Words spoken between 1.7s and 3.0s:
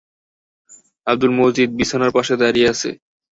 বিছানার পাশে দাঁড়িয়ে আছে।